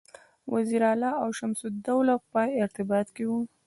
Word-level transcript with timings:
وزیر 0.53 0.81
علي 0.91 1.11
او 1.23 1.29
شمس 1.39 1.59
الدوله 1.69 2.15
په 2.31 2.39
ارتباط 2.63 3.07
کې 3.15 3.23
وه. 3.29 3.39